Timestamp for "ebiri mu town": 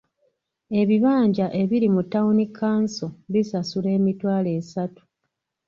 1.61-2.37